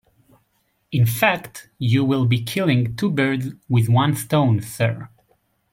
[0.91, 5.09] In fact, you will be killing two birds with one stone, sir.